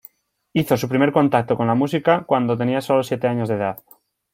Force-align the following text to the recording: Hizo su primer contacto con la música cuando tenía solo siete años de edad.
Hizo 0.53 0.77
su 0.77 0.89
primer 0.89 1.11
contacto 1.11 1.55
con 1.55 1.67
la 1.67 1.75
música 1.75 2.23
cuando 2.25 2.57
tenía 2.57 2.81
solo 2.81 3.03
siete 3.03 3.27
años 3.27 3.49
de 3.49 3.55
edad. 3.57 3.83